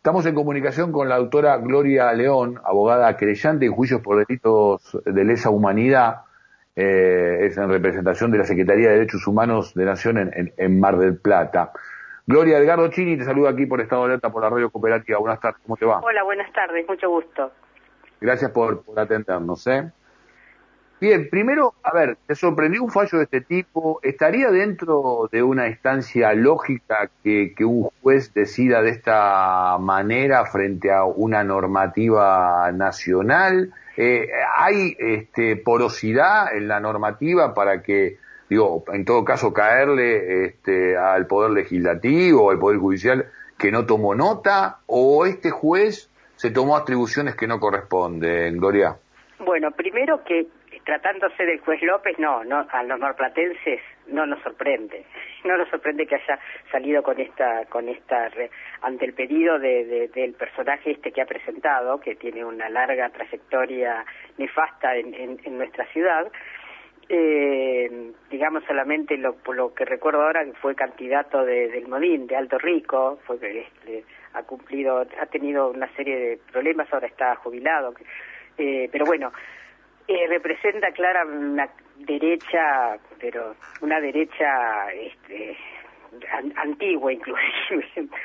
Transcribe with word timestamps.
Estamos 0.00 0.24
en 0.24 0.34
comunicación 0.34 0.92
con 0.92 1.10
la 1.10 1.18
doctora 1.18 1.58
Gloria 1.58 2.10
León, 2.14 2.58
abogada 2.64 3.14
creyente 3.18 3.66
en 3.66 3.72
juicios 3.72 4.00
por 4.00 4.24
delitos 4.26 4.98
de 5.04 5.24
lesa 5.26 5.50
humanidad, 5.50 6.22
eh, 6.74 7.40
es 7.42 7.58
en 7.58 7.68
representación 7.68 8.30
de 8.30 8.38
la 8.38 8.44
Secretaría 8.44 8.88
de 8.88 8.94
Derechos 8.94 9.26
Humanos 9.26 9.74
de 9.74 9.84
Nación 9.84 10.32
en, 10.32 10.80
Mar 10.80 10.96
del 10.96 11.18
Plata. 11.18 11.72
Gloria 12.26 12.56
Edgardo 12.56 12.88
Chini 12.88 13.18
te 13.18 13.24
saluda 13.24 13.50
aquí 13.50 13.66
por 13.66 13.82
Estado 13.82 14.04
de 14.04 14.12
Alerta 14.12 14.32
por 14.32 14.42
la 14.42 14.48
Radio 14.48 14.70
Cooperativa. 14.70 15.18
Buenas 15.18 15.38
tardes, 15.38 15.60
¿cómo 15.66 15.76
te 15.76 15.84
va? 15.84 16.00
Hola, 16.00 16.22
buenas 16.22 16.50
tardes, 16.54 16.88
mucho 16.88 17.10
gusto. 17.10 17.52
Gracias 18.22 18.50
por, 18.52 18.82
por 18.82 18.98
atendernos. 18.98 19.66
¿eh? 19.66 19.92
Bien, 21.00 21.30
primero, 21.30 21.72
a 21.82 21.94
ver, 21.94 22.18
¿te 22.26 22.34
sorprendió 22.34 22.82
un 22.82 22.90
fallo 22.90 23.16
de 23.16 23.24
este 23.24 23.40
tipo? 23.40 24.00
¿Estaría 24.02 24.50
dentro 24.50 25.30
de 25.32 25.42
una 25.42 25.66
instancia 25.66 26.34
lógica 26.34 27.08
que, 27.24 27.54
un 27.60 27.88
juez 28.02 28.34
decida 28.34 28.82
de 28.82 28.90
esta 28.90 29.78
manera 29.78 30.44
frente 30.44 30.92
a 30.92 31.04
una 31.04 31.42
normativa 31.42 32.70
nacional? 32.72 33.72
Eh, 33.96 34.28
¿Hay 34.58 34.94
este, 34.98 35.56
porosidad 35.56 36.54
en 36.54 36.68
la 36.68 36.80
normativa 36.80 37.54
para 37.54 37.82
que, 37.82 38.18
digo, 38.50 38.84
en 38.92 39.06
todo 39.06 39.24
caso, 39.24 39.54
caerle 39.54 40.44
este, 40.44 40.98
al 40.98 41.26
Poder 41.26 41.52
Legislativo 41.52 42.50
al 42.50 42.58
Poder 42.58 42.76
Judicial 42.76 43.24
que 43.56 43.72
no 43.72 43.86
tomó 43.86 44.14
nota? 44.14 44.80
¿O 44.84 45.24
este 45.24 45.48
juez 45.48 46.10
se 46.36 46.50
tomó 46.50 46.76
atribuciones 46.76 47.36
que 47.36 47.46
no 47.46 47.58
corresponden, 47.58 48.58
Gloria? 48.58 48.98
Bueno, 49.38 49.70
primero 49.70 50.22
que 50.24 50.46
tratándose 50.84 51.44
del 51.44 51.60
juez 51.60 51.82
López, 51.82 52.18
no, 52.18 52.44
no, 52.44 52.66
a 52.70 52.82
los 52.82 52.98
norplatenses 52.98 53.80
no 54.08 54.26
nos 54.26 54.42
sorprende, 54.42 55.04
no 55.44 55.56
nos 55.56 55.68
sorprende 55.68 56.06
que 56.06 56.16
haya 56.16 56.38
salido 56.70 57.02
con 57.02 57.20
esta, 57.20 57.64
con 57.66 57.88
esta, 57.88 58.30
ante 58.82 59.04
el 59.04 59.14
pedido 59.14 59.58
de, 59.58 60.08
del 60.08 60.34
personaje 60.34 60.92
este 60.92 61.12
que 61.12 61.22
ha 61.22 61.26
presentado, 61.26 62.00
que 62.00 62.16
tiene 62.16 62.44
una 62.44 62.68
larga 62.68 63.08
trayectoria 63.10 64.04
nefasta 64.38 64.96
en, 64.96 65.38
en, 65.44 65.58
nuestra 65.58 65.86
ciudad, 65.86 66.30
eh, 67.08 68.12
digamos 68.30 68.64
solamente 68.64 69.16
lo, 69.16 69.36
lo 69.52 69.74
que 69.74 69.84
recuerdo 69.84 70.22
ahora 70.22 70.44
que 70.44 70.52
fue 70.54 70.74
candidato 70.74 71.44
de, 71.44 71.68
del 71.68 71.88
Modín, 71.88 72.26
de 72.26 72.36
Alto 72.36 72.58
Rico, 72.58 73.18
fue 73.26 73.36
este, 73.36 74.04
ha 74.34 74.42
cumplido, 74.42 75.00
ha 75.00 75.26
tenido 75.26 75.70
una 75.70 75.88
serie 75.94 76.16
de 76.16 76.38
problemas, 76.52 76.92
ahora 76.92 77.06
está 77.06 77.34
jubilado, 77.36 77.94
eh, 78.58 78.88
pero 78.92 79.06
bueno, 79.06 79.32
eh, 80.10 80.26
representa 80.26 80.90
clara 80.90 81.24
una 81.24 81.68
derecha, 81.98 82.98
pero 83.20 83.54
una 83.80 84.00
derecha 84.00 84.90
este, 84.92 85.56
antigua 86.56 87.12
inclusive. 87.12 87.86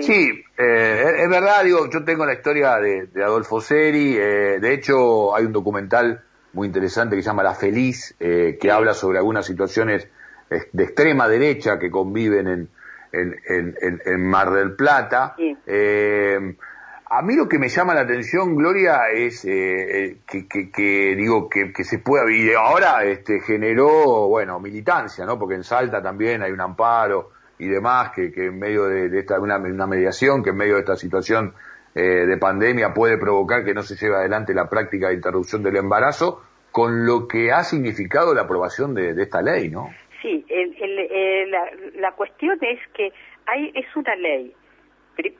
Sí, 0.00 0.30
eh, 0.58 1.04
es 1.24 1.28
verdad, 1.28 1.64
digo, 1.64 1.90
yo 1.90 2.04
tengo 2.04 2.24
la 2.24 2.34
historia 2.34 2.76
de, 2.76 3.08
Adolfo 3.20 3.60
Seri, 3.60 4.16
eh, 4.16 4.60
de 4.60 4.74
hecho 4.74 5.34
hay 5.34 5.44
un 5.44 5.52
documental 5.52 6.22
muy 6.52 6.68
interesante 6.68 7.16
que 7.16 7.22
se 7.22 7.26
llama 7.26 7.42
La 7.42 7.54
Feliz, 7.54 8.14
que 8.18 8.70
habla 8.70 8.94
sobre 8.94 9.18
algunas 9.18 9.44
situaciones 9.44 10.08
de 10.72 10.84
extrema 10.84 11.26
derecha 11.26 11.80
que 11.80 11.90
conviven 11.90 12.46
en, 12.46 12.68
en, 13.12 14.00
en, 14.04 14.24
Mar 14.24 14.52
del 14.52 14.76
Plata. 14.76 15.34
Sí. 15.36 15.56
A 17.14 17.20
mí 17.20 17.36
lo 17.36 17.46
que 17.46 17.58
me 17.58 17.68
llama 17.68 17.92
la 17.92 18.00
atención, 18.00 18.56
Gloria, 18.56 19.10
es 19.12 19.44
eh, 19.44 20.12
eh, 20.12 20.16
que, 20.26 21.14
digo 21.14 21.46
que, 21.46 21.84
se 21.84 21.98
pueda 21.98 22.24
y 22.32 22.54
ahora 22.54 23.04
este, 23.04 23.38
generó, 23.40 24.28
bueno, 24.28 24.58
militancia, 24.58 25.26
¿no? 25.26 25.38
Porque 25.38 25.56
en 25.56 25.62
Salta 25.62 26.00
también 26.00 26.42
hay 26.42 26.52
un 26.52 26.62
amparo 26.62 27.32
y 27.58 27.68
demás 27.68 28.12
que, 28.12 28.32
en 28.34 28.58
medio 28.58 28.86
de, 28.86 29.18
esta 29.18 29.38
una, 29.38 29.58
mediación 29.58 30.42
que 30.42 30.50
en 30.50 30.56
medio 30.56 30.76
de 30.76 30.80
esta 30.80 30.96
situación 30.96 31.52
eh, 31.94 32.00
de 32.00 32.38
pandemia 32.38 32.94
puede 32.94 33.18
provocar 33.18 33.62
que 33.62 33.74
no 33.74 33.82
se 33.82 33.94
lleve 33.94 34.16
adelante 34.16 34.54
la 34.54 34.70
práctica 34.70 35.08
de 35.08 35.14
interrupción 35.16 35.62
del 35.62 35.76
embarazo, 35.76 36.42
con 36.70 37.04
lo 37.04 37.28
que 37.28 37.52
ha 37.52 37.62
significado 37.62 38.32
la 38.32 38.44
aprobación 38.44 38.94
de, 38.94 39.10
esta 39.20 39.42
ley, 39.42 39.68
¿no? 39.68 39.90
Sí, 40.22 40.46
la, 40.48 41.66
la, 42.00 42.12
cuestión 42.12 42.56
es 42.62 42.80
que 42.94 43.12
hay 43.44 43.70
es 43.74 43.94
una 43.96 44.16
ley. 44.16 44.54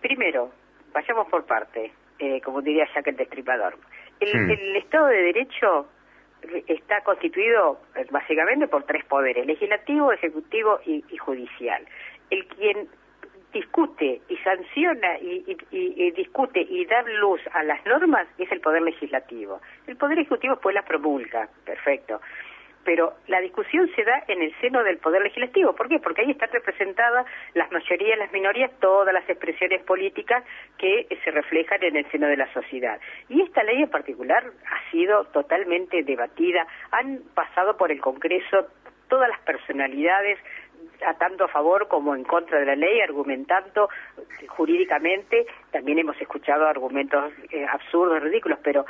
primero, 0.03 0.51
vayamos 0.93 1.29
por 1.29 1.45
parte, 1.45 1.93
eh, 2.19 2.41
como 2.43 2.63
diría 2.63 2.89
Jack 2.95 3.09
el 3.09 3.17
Destripador. 3.17 3.77
El, 4.21 4.77
Estado 4.77 5.07
de 5.07 5.23
Derecho 5.23 5.89
está 6.67 7.01
constituido 7.03 7.81
eh, 7.97 8.07
básicamente 8.11 8.69
por 8.69 8.85
tres 8.85 9.05
poderes, 9.05 9.47
legislativo, 9.47 10.13
ejecutivo 10.13 10.81
y, 10.87 11.03
judicial. 11.19 11.85
El 12.31 12.47
quien 12.47 12.89
discute 13.53 14.23
y 14.29 14.37
sanciona 14.39 15.19
y, 15.19 15.57
y, 15.71 16.11
discute 16.13 16.61
y 16.61 16.87
da 16.87 17.03
luz 17.21 17.41
a 17.53 17.63
las 17.63 17.85
normas 17.85 18.27
es 18.39 18.51
el 18.51 18.61
poder 18.61 18.83
legislativo. 18.83 19.61
El 19.87 19.97
poder 19.97 20.19
ejecutivo 20.19 20.57
pues 20.57 20.75
las 20.75 20.87
promulga, 20.87 21.49
perfecto 21.65 22.21
pero 22.85 23.15
la 23.27 23.41
discusión 23.41 23.91
se 23.95 24.05
da 24.05 24.25
en 24.29 24.43
el 24.43 24.55
seno 24.61 24.83
del 24.83 24.99
Poder 24.99 25.23
Legislativo. 25.23 25.75
¿Por 25.75 25.89
qué? 25.89 25.99
Porque 25.99 26.23
ahí 26.23 26.31
están 26.31 26.51
representadas 26.53 27.27
las 27.55 27.71
mayorías, 27.71 28.19
las 28.19 28.33
minorías, 28.33 28.71
todas 28.81 29.13
las 29.13 29.29
expresiones 29.29 29.83
políticas 29.83 30.45
que 30.79 31.07
se 31.25 31.31
reflejan 31.31 31.83
en 31.83 31.97
el 31.97 32.11
seno 32.11 32.27
de 32.27 32.37
la 32.37 32.53
sociedad. 32.53 33.01
Y 33.29 33.43
esta 33.43 33.63
ley 33.63 33.83
en 33.83 33.91
particular 33.91 34.45
ha 34.45 34.91
sido 34.91 35.25
totalmente 35.27 36.03
debatida, 36.03 36.67
han 36.91 37.21
pasado 37.35 37.77
por 37.77 37.91
el 37.93 38.01
Congreso 38.01 38.67
todas 39.09 39.29
las 39.29 39.41
personalidades 39.41 40.39
tanto 41.19 41.45
a 41.45 41.49
favor 41.49 41.89
como 41.89 42.15
en 42.15 42.25
contra 42.25 42.61
de 42.61 42.67
la 42.67 42.77
ley, 42.77 43.01
argumentando 43.01 43.89
jurídicamente. 44.49 45.47
También 45.71 45.99
hemos 45.99 46.21
escuchado 46.21 46.67
argumentos 46.67 47.33
eh, 47.51 47.67
absurdos, 47.71 48.23
ridículos, 48.23 48.59
pero 48.63 48.87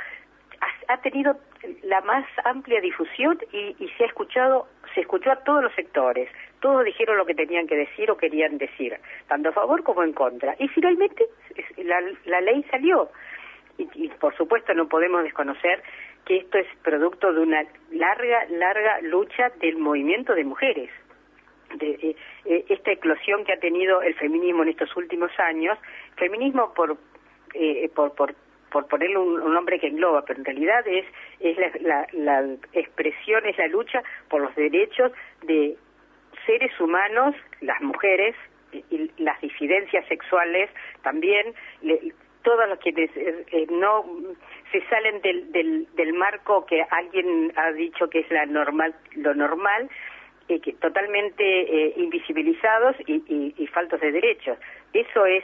ha, 0.87 0.97
tenido 0.97 1.37
la 1.83 2.01
más 2.01 2.25
amplia 2.45 2.81
difusión 2.81 3.37
y, 3.51 3.87
se 3.97 4.03
ha 4.03 4.07
escuchado, 4.07 4.67
se 4.93 5.01
escuchó 5.01 5.31
a 5.31 5.43
todos 5.43 5.63
los 5.63 5.73
sectores. 5.73 6.29
Todos 6.59 6.85
dijeron 6.85 7.17
lo 7.17 7.25
que 7.25 7.35
tenían 7.35 7.67
que 7.67 7.75
decir 7.75 8.09
o 8.11 8.17
querían 8.17 8.57
decir, 8.57 8.97
tanto 9.27 9.49
a 9.49 9.51
favor 9.51 9.83
como 9.83 10.03
en 10.03 10.13
contra. 10.13 10.55
Y 10.59 10.67
finalmente 10.69 11.25
la, 11.77 12.41
ley 12.41 12.63
salió. 12.71 13.09
Y, 13.77 14.07
por 14.19 14.35
supuesto 14.37 14.73
no 14.73 14.87
podemos 14.87 15.23
desconocer 15.23 15.81
que 16.25 16.37
esto 16.37 16.57
es 16.57 16.67
producto 16.83 17.33
de 17.33 17.41
una 17.41 17.63
larga, 17.91 18.45
larga 18.49 19.01
lucha 19.01 19.49
del 19.59 19.77
movimiento 19.77 20.35
de 20.35 20.43
mujeres. 20.43 20.89
De, 21.75 21.89
eh, 21.89 22.15
eh, 22.45 22.65
esta 22.69 22.91
eclosión 22.91 23.43
que 23.45 23.53
ha 23.53 23.59
tenido 23.59 24.03
el 24.03 24.13
feminismo 24.13 24.61
en 24.61 24.69
estos 24.69 24.95
últimos 24.95 25.31
años, 25.39 25.77
feminismo 26.17 26.71
por, 26.73 26.97
eh, 27.55 27.89
por, 27.95 28.13
por 28.13 28.35
por 28.73 28.87
ponerle 28.87 29.19
un, 29.19 29.53
nombre 29.53 29.79
que 29.79 29.87
engloba, 29.87 30.25
pero 30.25 30.39
en 30.39 30.45
realidad 30.45 30.85
es, 30.87 31.05
es 31.39 31.55
la, 31.81 32.07
la, 32.11 32.43
expresión, 32.73 33.45
es 33.45 33.55
la 33.57 33.67
lucha 33.67 34.01
por 34.29 34.41
los 34.41 34.53
derechos 34.55 35.11
de 35.43 35.77
seres 36.47 36.71
humanos, 36.81 37.35
las 37.61 37.79
mujeres, 37.81 38.35
y, 38.73 39.11
las 39.19 39.39
disidencias 39.39 40.05
sexuales 40.07 40.71
también, 41.03 41.53
todos 42.41 42.67
los 42.67 42.79
que 42.79 42.89
eh, 42.89 43.45
eh, 43.51 43.67
no 43.69 44.05
se 44.71 44.81
salen 44.87 45.21
del, 45.21 45.51
del, 45.51 45.87
del 45.95 46.13
marco 46.13 46.65
que 46.65 46.83
alguien 46.89 47.53
ha 47.55 47.71
dicho 47.73 48.09
que 48.09 48.21
es 48.21 48.31
la 48.31 48.47
normal, 48.47 48.95
lo 49.15 49.35
normal, 49.35 49.87
eh, 50.49 50.59
que, 50.59 50.73
totalmente 50.73 51.43
eh, 51.43 51.93
invisibilizados 51.95 52.97
y, 53.07 53.53
y, 53.57 53.67
faltos 53.67 54.01
de 54.01 54.11
derechos. 54.11 54.57
Eso 54.91 55.25
es, 55.25 55.43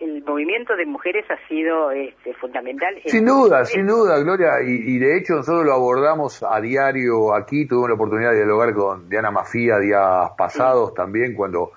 el 0.00 0.24
movimiento 0.24 0.76
de 0.76 0.86
mujeres 0.86 1.24
ha 1.30 1.48
sido 1.48 1.90
este, 1.90 2.34
fundamental. 2.34 2.94
Sin 3.04 3.24
duda, 3.24 3.64
sin 3.64 3.86
duda, 3.86 4.18
Gloria, 4.18 4.62
y, 4.64 4.98
de 4.98 5.18
hecho 5.18 5.34
nosotros 5.34 5.64
lo 5.64 5.74
abordamos 5.74 6.42
a 6.42 6.60
diario 6.60 7.34
aquí, 7.34 7.66
tuve 7.66 7.88
la 7.88 7.94
oportunidad 7.94 8.30
de 8.30 8.38
dialogar 8.38 8.74
con 8.74 9.08
Diana 9.08 9.30
Mafía 9.30 9.78
días 9.78 10.30
pasados 10.36 10.94
también, 10.94 11.34
cuando, 11.34 11.72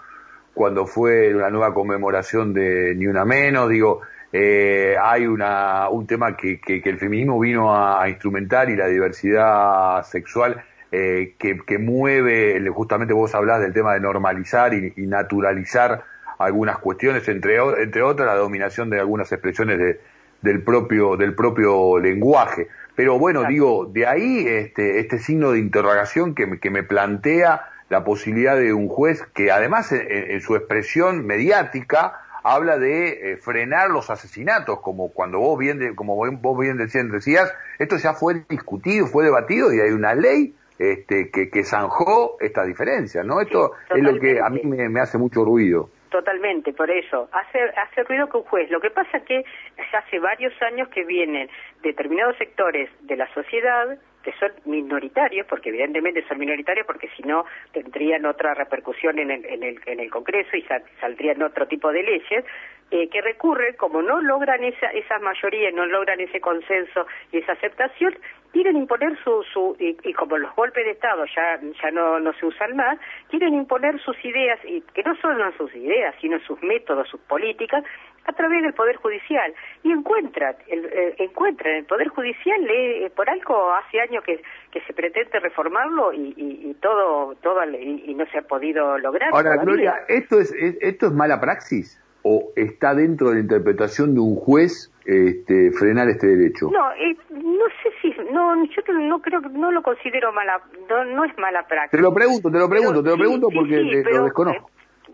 cuando 0.54 0.86
fue 0.86 1.32
la 1.34 1.50
nueva 1.50 1.74
conmemoración 1.74 2.54
de 2.54 2.96
Ni 2.96 3.08
Una 3.08 3.26
Menos, 3.26 3.70
digo, 3.70 4.02
eh, 4.32 4.96
hay 5.00 5.28
una, 5.28 5.90
un 5.90 6.08
tema 6.08 6.36
que, 6.36 6.60
que, 6.60 6.82
el 6.84 6.98
feminismo 6.98 7.40
vino 7.40 7.76
a 7.76 8.08
instrumentar 8.10 8.70
y 8.70 8.76
la 8.76 8.88
diversidad 8.88 10.02
sexual 10.04 10.64
eh, 10.96 11.34
que, 11.40 11.80
mueve, 11.80 12.64
justamente 12.70 13.16
vos 13.16 13.34
hablás 13.34 13.62
del 13.62 13.74
tema 13.74 13.96
de 13.96 14.00
normalizar 14.00 14.76
y, 14.76 14.94
naturalizar 15.08 16.04
algunas 16.46 16.78
cuestiones, 16.80 17.28
entre, 17.28 17.58
entre 17.82 18.02
otras 18.02 18.28
la 18.28 18.36
dominación 18.36 18.90
de 18.90 19.00
algunas 19.00 19.32
expresiones 19.32 19.78
de, 19.78 20.00
del, 20.42 20.64
propio, 20.64 21.18
del 21.18 21.36
propio 21.36 22.00
lenguaje. 22.00 22.68
Pero 22.96 23.18
bueno, 23.18 23.44
digo, 23.46 23.86
de 23.86 24.06
ahí 24.06 24.46
este, 24.48 25.00
este 25.00 25.20
signo 25.20 25.52
de 25.52 25.60
interrogación 25.60 26.36
que, 26.36 26.60
que 26.60 26.70
me 26.70 26.84
plantea 26.84 27.70
la 27.90 28.04
posibilidad 28.04 28.56
de 28.56 28.74
un 28.74 28.88
juez 28.88 29.24
que 29.34 29.52
además 29.52 29.92
en, 29.92 30.42
su 30.42 30.56
expresión 30.56 31.26
mediática 31.26 32.20
habla 32.44 32.78
de 32.78 33.34
eh, 33.34 33.38
frenar 33.38 33.90
los 33.90 34.10
asesinatos, 34.10 34.80
como 34.82 35.12
cuando 35.12 35.40
vos 35.40 35.58
bien, 35.58 35.96
como 35.96 36.16
vos 36.16 36.60
bien 36.60 36.78
decías, 36.78 37.54
esto 37.80 37.98
ya 37.98 38.14
fue 38.14 38.44
discutido, 38.50 39.08
fue 39.08 39.24
debatido 39.24 39.74
y 39.74 39.80
hay 39.80 39.92
una 39.92 40.14
ley 40.14 40.56
este, 40.80 41.30
que, 41.30 41.50
que 41.50 41.64
zanjó 41.64 42.38
esta 42.40 42.66
diferencia, 42.66 43.24
¿no? 43.24 43.40
Esto 43.42 43.74
es 43.96 44.02
lo 44.04 44.20
que 44.20 44.42
a 44.42 44.50
mí 44.50 44.62
me, 44.64 45.00
hace 45.00 45.18
mucho 45.18 45.46
ruido. 45.46 45.90
Totalmente, 46.14 46.74
por 46.74 46.92
eso. 46.92 47.28
Hace, 47.32 47.60
hace 47.64 48.04
ruido 48.04 48.30
que 48.30 48.38
un 48.38 48.44
juez. 48.44 48.70
Lo 48.70 48.80
que 48.80 48.92
pasa 48.92 49.18
que 49.24 49.44
hace 49.98 50.20
varios 50.20 50.54
años 50.62 50.88
que 50.90 51.04
vienen 51.04 51.50
determinados 51.82 52.38
sectores 52.38 52.88
de 53.02 53.18
la 53.18 53.28
sociedad 53.34 53.98
que 54.24 54.32
son 54.40 54.52
minoritarios, 54.66 55.46
porque 55.48 55.70
evidentemente 55.70 56.26
son 56.28 56.40
minoritarios, 56.40 56.88
porque 56.88 57.10
si 57.16 57.24
no 57.24 57.46
tendrían 57.72 58.26
otra 58.26 58.54
repercusión 58.54 59.20
en 59.20 59.32
el, 59.32 59.46
en 59.46 59.64
el, 59.64 59.80
en 59.86 60.00
el 60.00 60.10
Congreso 60.10 60.56
y 60.58 60.66
saldrían 61.00 61.42
otro 61.44 61.68
tipo 61.68 61.92
de 61.92 62.04
leyes, 62.04 62.46
eh, 62.92 63.10
que 63.10 63.22
recurren, 63.22 63.76
como 63.76 64.02
no 64.02 64.22
logran 64.22 64.64
esa, 64.64 64.88
esa 64.88 65.18
mayoría, 65.20 65.72
no 65.72 65.86
logran 65.86 66.20
ese 66.20 66.40
consenso 66.40 67.08
y 67.32 67.40
esa 67.40 67.54
aceptación, 67.54 68.16
quieren 68.52 68.78
imponer 68.78 69.18
su, 69.24 69.44
su 69.52 69.76
y, 69.80 70.14
como 70.14 70.38
los 70.38 70.56
golpes 70.56 70.86
de 70.86 70.92
Estado 70.92 71.26
ya, 71.36 71.60
ya 71.82 71.92
no, 71.92 72.20
no 72.20 72.34
se 72.34 72.46
usan 72.46 72.76
más, 72.76 73.00
quieren 73.30 73.56
imponer 73.56 74.00
sus 74.00 74.16
ideas, 74.24 74.60
y 74.64 74.82
que 74.94 75.02
no 75.02 75.16
solo 75.16 75.52
sus 75.58 75.74
ideas, 75.76 76.14
sino 76.22 76.40
sus 76.42 76.62
métodos, 76.62 77.10
sus 77.10 77.20
políticas, 77.22 77.84
a 78.26 78.34
través 78.34 78.64
del 78.64 78.74
Poder 78.74 78.96
Judicial. 78.98 79.54
Y 79.84 79.92
encuentran, 79.92 80.56
el, 80.68 80.86
eh, 80.86 81.16
encuentran 81.20 81.76
el 81.76 81.86
Poder 81.86 82.08
Judicial, 82.10 82.62
eh, 82.70 83.12
por 83.16 83.30
algo 83.30 83.74
hace 83.74 84.00
años 84.00 84.24
que, 84.24 84.42
que 84.72 84.82
se 84.82 84.94
pretende 84.94 85.40
reformarlo 85.40 86.14
y, 86.14 86.34
y, 86.38 86.74
todo, 86.76 87.36
todo 87.36 87.64
y, 87.70 88.14
no 88.14 88.26
se 88.28 88.40
ha 88.40 88.42
podido 88.44 88.98
lograr. 88.98 89.30
Ahora, 89.34 89.58
Gloria, 89.58 90.06
¿esto 90.08 90.40
es, 90.40 90.54
¿esto 90.54 91.08
es 91.08 91.12
mala 91.14 91.40
praxis? 91.40 92.00
¿O 92.26 92.52
está 92.56 92.96
dentro 92.96 93.30
de 93.30 93.36
la 93.36 93.42
interpretación 93.42 94.14
de 94.14 94.22
un 94.22 94.36
juez 94.36 94.90
este, 95.06 95.72
frenar 95.72 96.08
este 96.08 96.28
derecho? 96.28 96.70
No, 96.72 96.92
eh, 96.94 97.18
no 97.30 97.66
sé 97.84 97.90
si, 98.02 98.14
no, 98.32 98.56
yo 98.64 98.94
no 98.94 99.22
creo, 99.22 99.42
no 99.42 99.72
lo 99.72 99.84
considero 99.84 100.32
mala, 100.32 100.62
no, 100.90 101.04
no 101.04 101.26
es 101.26 101.38
mala 101.38 101.68
práctica. 101.68 101.98
Te 101.98 102.02
lo 102.02 102.14
pregunto, 102.14 102.50
te 102.50 102.60
lo 102.60 102.70
pregunto, 102.70 103.04
te 103.04 103.10
lo 103.10 103.18
pregunto 103.18 103.48
porque 103.54 103.76
lo 103.82 104.24
desconozco. 104.24 104.70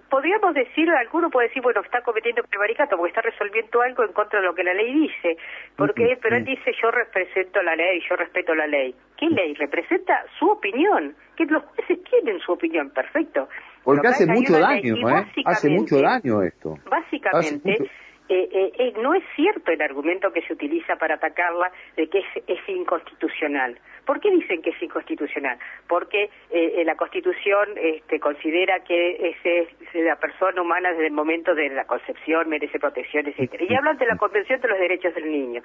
Podríamos 0.10 0.54
decir, 0.54 0.90
alguno 0.90 1.30
puede 1.30 1.48
decir, 1.48 1.62
bueno, 1.62 1.82
está 1.82 2.02
cometiendo 2.02 2.44
prevaricato 2.44 2.98
porque 2.98 3.10
está 3.10 3.22
resolviendo 3.22 3.82
algo 3.82 4.04
en 4.04 4.14
contra 4.14 4.40
de 4.40 4.46
lo 4.46 4.56
que 4.56 4.64
la 4.64 4.74
ley 4.74 4.94
dice, 4.94 5.38
porque 5.76 6.18
pero 6.22 6.38
él 6.38 6.46
dice, 6.46 6.72
yo 6.82 6.92
represento 6.92 7.62
la 7.62 7.76
ley, 7.76 8.02
yo 8.10 8.16
respeto 8.16 8.56
la 8.56 8.68
ley. 8.68 8.96
¿Qué 9.18 9.30
ley? 9.30 9.54
Representa 9.54 10.26
su 10.40 10.50
opinión, 10.50 11.16
que 11.36 11.46
los 11.46 11.64
jueces 11.64 12.04
tienen 12.04 12.40
su 12.40 12.54
opinión, 12.54 12.90
perfecto. 12.90 13.48
Porque 13.84 14.08
hace 14.08 14.26
mucho 14.26 14.60
daño, 14.60 15.10
¿eh? 15.10 15.26
Hace 15.46 15.70
mucho 15.70 16.02
daño 16.02 16.42
esto. 16.42 16.76
Básicamente, 16.90 17.90
eh, 18.30 18.48
eh, 18.52 18.72
eh, 18.78 18.94
no 19.02 19.16
es 19.16 19.24
cierto 19.36 19.72
el 19.72 19.82
argumento 19.82 20.32
que 20.32 20.44
se 20.44 20.54
utiliza 20.54 20.96
para 20.98 21.16
atacarla 21.16 21.72
de 21.98 22.08
que 22.08 22.24
es, 22.46 22.70
inconstitucional. 22.70 23.80
¿Por 24.06 24.20
qué 24.20 24.30
dicen 24.30 24.62
que 24.62 24.70
es 24.70 24.82
inconstitucional? 24.82 25.58
Porque 25.88 26.30
eh, 26.52 26.84
la 26.86 26.96
Constitución 26.96 27.70
este, 27.76 28.20
considera 28.20 28.84
que 28.84 29.30
ese, 29.30 29.68
la 30.04 30.16
persona 30.18 30.62
humana 30.62 30.92
desde 30.92 31.08
el 31.08 31.14
momento 31.14 31.56
de 31.56 31.70
la 31.70 31.86
concepción 31.86 32.50
merece 32.50 32.80
protección, 32.80 33.26
etc. 33.28 33.62
Y 33.68 33.74
hablan 33.74 33.98
de 33.98 34.06
la 34.06 34.18
Convención 34.18 34.62
de 34.62 34.68
los 34.68 34.80
Derechos 34.80 35.16
del 35.16 35.32
Niño. 35.32 35.64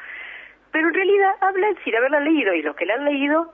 Pero 0.73 0.89
en 0.89 0.95
realidad 0.95 1.35
hablan 1.41 1.77
sin 1.85 1.95
haberla 1.95 2.21
leído 2.21 2.55
y 2.55 2.63
los 2.63 2.75
que 2.75 2.87
la 2.87 2.95
han 2.95 3.05
leído 3.05 3.53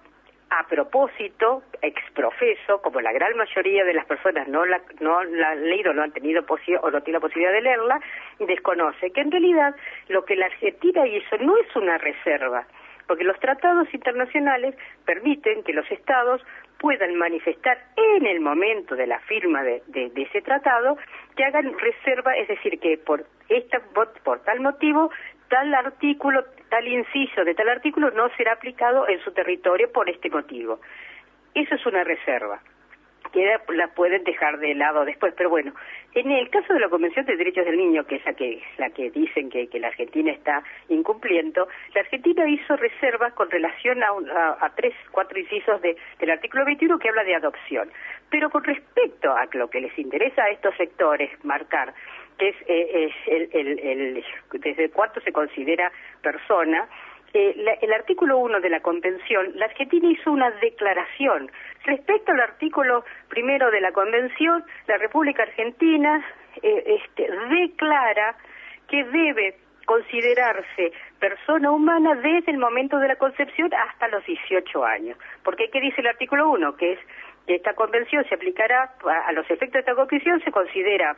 a 0.51 0.67
propósito, 0.67 1.63
exprofeso, 1.81 2.83
como 2.83 3.01
la 3.01 3.13
gran 3.13 3.37
mayoría 3.37 3.85
de 3.85 3.95
las 3.95 4.05
personas 4.07 4.49
no 4.49 4.67
la, 4.67 4.81
no 4.99 5.23
la 5.23 5.51
han 5.51 5.65
leído, 5.65 5.93
no 5.93 6.03
han 6.03 6.13
tenido 6.13 6.45
o 6.83 6.91
no 6.91 7.01
tiene 7.03 7.19
la 7.19 7.21
posibilidad 7.21 7.53
de 7.53 7.61
leerla, 7.61 8.01
desconoce 8.41 9.13
que 9.13 9.21
en 9.21 9.31
realidad 9.31 9.77
lo 10.09 10.25
que 10.25 10.35
la 10.35 10.47
Argentina 10.47 11.07
hizo 11.07 11.39
no 11.39 11.57
es 11.57 11.77
una 11.77 11.99
reserva, 11.99 12.67
porque 13.07 13.25
los 13.25 13.39
tratados 13.39 13.93
internacionales 13.95 14.75
permiten 15.05 15.63
que 15.63 15.73
los 15.73 15.89
estados 15.91 16.45
puedan 16.79 17.15
manifestar 17.15 17.79
en 17.97 18.27
el 18.27 18.41
momento 18.41 18.97
de 18.97 19.07
la 19.07 19.21
firma 19.21 19.63
de, 19.63 19.83
de, 19.87 20.11
ese 20.17 20.41
tratado 20.43 20.97
que 21.37 21.45
hagan 21.45 21.79
reserva, 21.79 22.35
es 22.37 22.49
decir, 22.49 22.81
que 22.81 22.99
por, 22.99 23.25
esta, 23.49 23.81
por 24.25 24.41
tal 24.41 24.61
motivo 24.61 25.11
tal 25.51 25.75
artículo, 25.75 26.45
tal 26.71 26.89
inciso 26.89 27.45
de 27.45 27.55
tal 27.55 27.69
artículo 27.69 28.11
no 28.13 28.31
será 28.37 28.53
aplicado 28.53 29.07
en 29.09 29.21
su 29.21 29.33
territorio 29.33 29.93
por 29.93 30.09
este 30.09 30.31
motivo. 30.31 30.81
Eso 31.55 31.75
es 31.75 31.85
una 31.85 32.05
reserva 32.05 32.63
que 33.33 33.59
la 33.69 33.89
pueden 33.89 34.25
dejar 34.25 34.59
de 34.59 34.75
lado 34.75 35.05
después, 35.05 35.33
pero 35.37 35.51
bueno, 35.51 35.73
en 36.15 36.31
el 36.33 36.51
caso 36.51 36.73
de 36.75 36.81
la 36.81 36.89
Convención 36.89 37.25
de 37.27 37.37
Derechos 37.37 37.65
del 37.65 37.77
Niño, 37.77 38.05
que 38.05 38.17
es 38.17 38.25
la 38.25 38.33
que, 38.35 38.61
la 38.79 38.91
que 38.91 39.11
dicen 39.11 39.51
que, 39.51 39.69
la 39.79 39.89
Argentina 39.89 40.33
está 40.33 40.65
incumpliendo, 40.89 41.69
la 41.95 42.01
Argentina 42.01 42.49
hizo 42.49 42.77
reservas 42.77 43.33
con 43.35 43.49
relación 43.49 44.03
a, 44.03 44.73
tres, 44.75 44.95
cuatro 45.13 45.39
incisos 45.39 45.81
del 45.81 46.31
artículo 46.31 46.65
21 46.65 46.99
que 46.99 47.09
habla 47.09 47.23
de 47.23 47.37
adopción. 47.37 47.89
Pero 48.31 48.51
con 48.51 48.65
respecto 48.65 49.33
a 49.33 49.49
lo 49.53 49.71
que 49.71 49.81
les 49.81 49.97
interesa 49.97 50.45
a 50.45 50.51
estos 50.51 50.75
sectores 50.77 51.31
marcar, 51.45 51.95
que 52.41 52.49
es, 52.49 52.57
eh, 52.67 53.13
el, 53.27 54.25
desde 54.53 54.91
cuánto 54.91 55.21
se 55.21 55.31
considera 55.31 55.93
persona, 56.23 56.89
eh, 57.35 57.79
el 57.83 57.93
artículo 57.93 58.39
1 58.39 58.61
de 58.61 58.71
la 58.71 58.81
Convención, 58.81 59.53
la 59.55 59.67
Argentina 59.67 60.09
hizo 60.09 60.33
una 60.33 60.51
declaración. 60.53 61.53
Respecto 61.85 62.33
al 62.33 62.41
artículo 62.41 63.05
primero 63.29 63.71
de 63.71 63.81
la 63.81 63.93
Convención, 63.93 64.65
la 64.89 64.97
República 64.97 65.43
Argentina 65.43 66.25
eh, 66.63 66.99
este, 66.99 67.31
declara 67.51 68.37
que 68.89 69.05
debe 69.05 69.59
considerarse 69.85 70.93
persona 71.19 71.71
humana 71.71 72.15
desde 72.15 72.53
el 72.53 72.59
momento 72.59 72.99
de 72.99 73.09
la 73.09 73.17
concepción 73.17 73.71
hasta 73.75 74.09
los 74.09 74.25
18 74.25 74.85
años. 74.85 75.19
Porque 75.45 75.69
¿qué 75.71 75.81
dice 75.81 76.01
el 76.01 76.07
artículo 76.07 76.49
1? 76.51 76.77
Que 76.77 76.93
es 76.93 76.99
esta 77.47 77.75
convención 77.75 78.25
se 78.29 78.35
aplicará 78.35 78.95
a 79.27 79.33
los 79.33 79.45
efectos 79.51 79.73
de 79.73 79.81
esta 79.81 79.95
convención 79.95 80.41
se 80.43 80.53
considera 80.53 81.17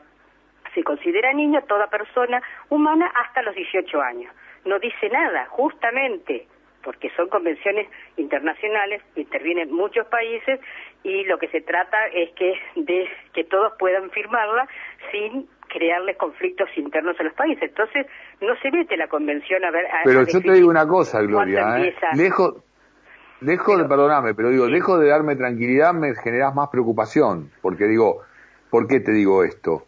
se 0.75 0.83
considera 0.83 1.33
niño 1.33 1.63
toda 1.69 1.89
persona 1.89 2.43
humana 2.69 3.11
hasta 3.15 3.43
los 3.43 3.55
18 3.55 4.01
años. 4.01 4.35
No 4.65 4.79
dice 4.79 5.09
nada, 5.09 5.47
justamente 5.47 6.47
porque 6.83 7.11
son 7.17 7.29
convenciones 7.29 7.89
internacionales, 8.17 9.03
intervienen 9.17 9.73
muchos 9.73 10.07
países 10.07 10.61
y 11.03 11.25
lo 11.25 11.39
que 11.39 11.49
se 11.49 11.61
trata 11.61 12.07
es 12.13 12.31
que 12.33 12.55
de 12.77 13.09
que 13.33 13.45
todos 13.45 13.73
puedan 13.79 14.11
firmarla 14.11 14.69
sin 15.11 15.49
crearles 15.69 16.17
conflictos 16.17 16.69
internos 16.77 17.19
en 17.19 17.27
los 17.27 17.35
países. 17.35 17.63
Entonces, 17.63 18.07
no 18.41 18.55
se 18.57 18.71
mete 18.71 18.97
la 18.97 19.09
convención 19.09 19.65
a 19.65 19.71
ver... 19.71 19.87
pero 20.05 20.27
yo 20.27 20.41
te 20.41 20.53
digo 20.53 20.69
una 20.69 20.87
cosa, 20.87 21.23
Gloria, 21.23 21.79
¿eh? 21.79 21.95
lejos, 22.15 22.63
dejo 23.41 23.79
de, 23.79 23.85
perdonarme, 23.85 24.35
pero 24.35 24.51
digo, 24.51 24.67
dejo 24.67 24.99
de 24.99 25.09
darme 25.09 25.37
tranquilidad, 25.37 25.95
me 25.95 26.15
generas 26.15 26.55
más 26.55 26.69
preocupación, 26.69 27.51
porque 27.63 27.85
digo, 27.85 28.23
¿por 28.71 28.87
qué 28.87 29.01
te 29.01 29.13
digo 29.13 29.45
esto? 29.45 29.87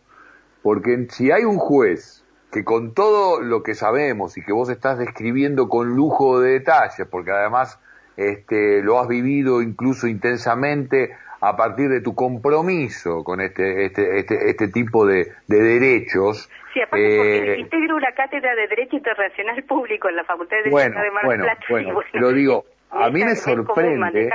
Porque 0.65 1.07
si 1.11 1.31
hay 1.31 1.45
un 1.45 1.59
juez 1.59 2.25
que 2.51 2.65
con 2.65 2.95
todo 2.95 3.43
lo 3.43 3.63
que 3.63 3.75
sabemos 3.75 4.39
y 4.39 4.43
que 4.43 4.51
vos 4.51 4.71
estás 4.71 4.99
describiendo 4.99 5.69
con 5.69 5.95
lujo 5.95 6.41
de 6.41 6.53
detalles, 6.53 7.07
porque 7.11 7.33
además 7.33 7.79
este, 8.17 8.83
lo 8.83 8.99
has 8.99 9.07
vivido 9.07 9.61
incluso 9.61 10.07
intensamente 10.07 11.15
a 11.43 11.55
partir 11.55 11.91
de 11.91 12.01
tu 12.01 12.15
compromiso 12.15 13.23
con 13.25 13.43
este, 13.43 13.85
este, 13.85 14.21
este, 14.21 14.49
este 14.49 14.69
tipo 14.69 15.05
de, 15.05 15.33
derechos. 15.49 16.49
Sí, 16.73 16.81
aparte 16.81 17.53
eh, 17.53 17.59
integro 17.59 17.97
una 17.97 18.13
cátedra 18.13 18.55
de 18.55 18.67
Derecho 18.67 18.97
Internacional 18.97 19.63
Público 19.65 20.09
en 20.09 20.17
la 20.17 20.25
Facultad 20.25 20.57
de 20.65 20.71
Derecho 20.71 20.99
de 20.99 21.11
Mar 21.11 21.29
del 21.29 21.41
Plata. 21.41 21.61
Bueno, 21.69 21.93
bueno, 21.93 22.11
lo 22.15 22.33
digo, 22.33 22.65
a 22.95 23.11
mí 23.11 23.25
me 23.25 23.35
sorprende. 23.35 24.31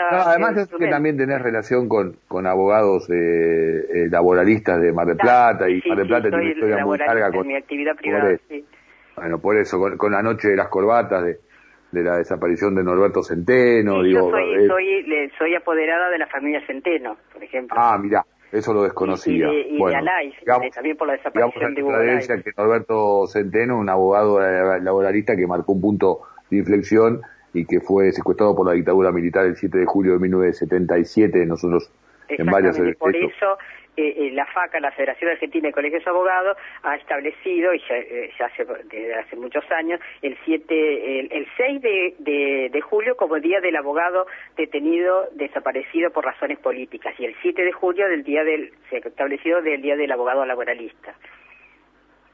además 0.00 0.56
es 0.56 0.68
que 0.68 0.88
también 0.88 1.16
tenés 1.16 1.40
relación 1.42 1.88
con, 1.88 2.16
con 2.28 2.46
abogados 2.46 3.08
eh, 3.10 3.14
eh, 3.14 4.08
laboralistas 4.10 4.80
de 4.80 4.92
Mar 4.92 5.06
del 5.06 5.16
Plata 5.16 5.68
y 5.68 5.82
Mar 5.88 5.98
del 5.98 6.06
Plata 6.06 6.28
tiene 6.28 6.44
una 6.44 6.52
historia 6.52 6.84
muy 6.84 6.98
larga 6.98 7.30
con 7.32 7.46
mi 7.46 7.56
actividad 7.56 7.96
privada. 7.96 8.36
Bueno, 9.16 9.38
por 9.38 9.56
eso, 9.56 9.78
con, 9.98 10.12
la 10.12 10.22
noche 10.22 10.48
de 10.48 10.56
las 10.56 10.68
corbatas 10.68 11.24
de, 11.24 11.38
de 11.92 12.02
la 12.02 12.16
desaparición 12.16 12.74
de 12.74 12.84
Norberto 12.84 13.22
Centeno. 13.22 14.02
digo, 14.02 14.20
yo 14.20 14.30
soy, 14.30 14.66
soy, 14.66 15.30
soy, 15.36 15.54
apoderada 15.54 16.08
de 16.10 16.18
la 16.18 16.26
familia 16.28 16.64
Centeno, 16.66 17.16
por 17.32 17.42
ejemplo. 17.42 17.76
Ah, 17.78 17.98
mira, 18.00 18.24
eso 18.52 18.72
lo 18.72 18.82
desconocía. 18.82 19.48
Y, 19.52 19.78
de, 19.78 19.94
Alay, 19.94 20.34
también 20.72 20.96
por 20.96 21.08
la 21.08 21.14
desaparición 21.14 21.74
de 21.74 21.82
Hugo 21.82 21.92
La 21.92 22.20
que 22.20 22.52
Norberto 22.56 23.26
Centeno, 23.26 23.78
un 23.78 23.88
abogado 23.88 24.40
laboralista 24.80 25.36
que 25.36 25.46
marcó 25.46 25.72
un 25.72 25.80
punto 25.80 26.20
de 26.50 26.58
inflexión 26.58 27.20
y 27.52 27.64
que 27.64 27.80
fue 27.80 28.12
secuestrado 28.12 28.54
por 28.54 28.66
la 28.66 28.72
dictadura 28.72 29.12
militar 29.12 29.46
el 29.46 29.56
7 29.56 29.78
de 29.78 29.86
julio 29.86 30.12
de 30.14 30.18
1977. 30.20 31.46
Nosotros 31.46 31.90
en 32.28 32.46
varias 32.46 32.78
por 32.98 33.16
eso 33.16 33.58
eh, 33.96 34.14
eh, 34.16 34.30
la 34.32 34.46
FACA, 34.46 34.78
la 34.80 34.92
Federación 34.92 35.30
Argentina 35.30 35.68
de 35.68 35.74
Colegios 35.74 36.06
Abogados, 36.06 36.56
ha 36.82 36.94
establecido, 36.94 37.74
y 37.74 37.80
ya, 37.80 37.96
eh, 37.96 38.30
hace, 38.38 38.64
desde 38.84 39.14
hace 39.14 39.36
muchos 39.36 39.64
años, 39.70 40.00
el 40.22 40.38
7, 40.44 41.20
el, 41.36 41.46
6 41.56 41.82
de, 41.82 42.70
de, 42.72 42.80
julio 42.80 43.16
como 43.16 43.38
Día 43.40 43.60
del 43.60 43.76
Abogado 43.76 44.26
Detenido 44.56 45.28
Desaparecido 45.32 46.10
por 46.12 46.24
Razones 46.24 46.58
Políticas, 46.60 47.14
y 47.18 47.26
el 47.26 47.34
7 47.42 47.62
de 47.62 47.72
julio 47.72 48.08
del 48.08 48.22
día 48.22 48.44
del, 48.44 48.72
se 48.88 48.96
ha 48.96 48.98
establecido 49.00 49.60
del 49.60 49.82
Día 49.82 49.96
del 49.96 50.12
Abogado 50.12 50.46
Laboralista. 50.46 51.14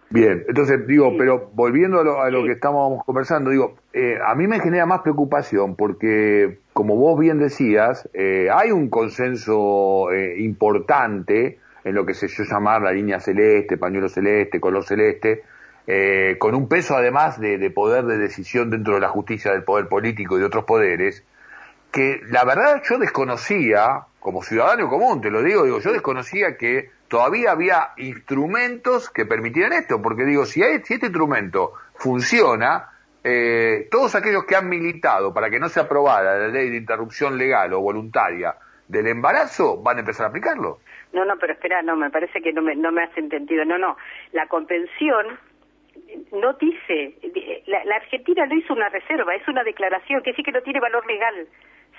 Bien, 0.08 0.44
entonces 0.46 0.86
digo, 0.86 1.16
pero 1.18 1.50
volviendo 1.52 2.00
a 2.20 2.30
lo, 2.30 2.44
que 2.44 2.52
estábamos 2.52 3.04
conversando, 3.04 3.50
digo, 3.50 3.74
eh, 3.92 4.18
a 4.24 4.36
mí 4.36 4.46
me 4.46 4.60
genera 4.60 4.86
más 4.86 5.00
preocupación 5.00 5.74
porque, 5.74 6.58
como 6.72 6.94
vos 6.96 7.18
bien 7.18 7.38
decías, 7.38 8.08
eh, 8.14 8.48
hay 8.52 8.70
un 8.70 8.88
consenso 8.88 10.12
eh, 10.12 10.36
importante 10.38 11.58
en 11.82 11.94
lo 11.94 12.06
que 12.06 12.14
se 12.14 12.28
yo 12.28 12.44
llamar 12.44 12.82
la 12.82 12.92
línea 12.92 13.18
celeste, 13.18 13.76
pañuelo 13.76 14.08
celeste, 14.08 14.60
color 14.60 14.84
celeste, 14.84 15.42
eh, 15.88 16.36
con 16.38 16.54
un 16.54 16.68
peso 16.68 16.96
además 16.96 17.40
de, 17.40 17.58
de, 17.58 17.70
poder 17.70 18.04
de 18.06 18.18
decisión 18.18 18.70
dentro 18.70 18.94
de 18.94 19.00
la 19.00 19.08
justicia, 19.08 19.52
del 19.52 19.62
poder 19.62 19.88
político 19.88 20.36
y 20.36 20.40
de 20.40 20.46
otros 20.46 20.64
poderes, 20.64 21.24
que 21.92 22.20
la 22.28 22.44
verdad 22.44 22.82
yo 22.88 22.98
desconocía, 22.98 24.02
como 24.18 24.42
ciudadano 24.42 24.88
común, 24.88 25.20
te 25.20 25.30
lo 25.30 25.42
digo, 25.42 25.64
digo, 25.64 25.80
yo 25.80 25.92
desconocía 25.92 26.56
que 26.56 26.90
todavía 27.08 27.52
había 27.52 27.90
instrumentos 27.96 29.10
que 29.10 29.26
permitían 29.26 29.72
esto, 29.72 30.00
porque 30.02 30.24
digo, 30.24 30.44
si, 30.44 30.62
hay, 30.62 30.80
si 30.82 30.94
este 30.94 31.06
instrumento 31.06 31.72
funciona, 31.94 32.90
eh, 33.24 33.88
todos 33.90 34.14
aquellos 34.14 34.44
que 34.44 34.56
han 34.56 34.68
militado 34.68 35.32
para 35.34 35.50
que 35.50 35.58
no 35.58 35.68
se 35.68 35.80
aprobara 35.80 36.38
la 36.38 36.48
ley 36.48 36.70
de 36.70 36.76
interrupción 36.76 37.38
legal 37.38 37.72
o 37.72 37.80
voluntaria 37.80 38.54
del 38.88 39.06
embarazo 39.08 39.82
van 39.82 39.96
a 39.96 40.00
empezar 40.00 40.26
a 40.26 40.28
aplicarlo. 40.28 40.78
No, 41.12 41.24
no, 41.24 41.36
pero 41.38 41.52
espera, 41.54 41.82
no, 41.82 41.96
me 41.96 42.10
parece 42.10 42.40
que 42.40 42.52
no 42.52 42.62
me, 42.62 42.76
no 42.76 42.92
me 42.92 43.02
has 43.02 43.16
entendido. 43.16 43.64
No, 43.64 43.78
no, 43.78 43.96
la 44.32 44.46
convención 44.46 45.38
no 46.32 46.52
dice, 46.54 47.16
la, 47.66 47.84
la 47.84 47.96
Argentina 47.96 48.46
no 48.46 48.54
hizo 48.54 48.74
una 48.74 48.88
reserva, 48.88 49.34
es 49.34 49.46
una 49.48 49.64
declaración 49.64 50.22
que 50.22 50.34
sí 50.34 50.42
que 50.42 50.52
no 50.52 50.60
tiene 50.62 50.80
valor 50.80 51.06
legal 51.06 51.48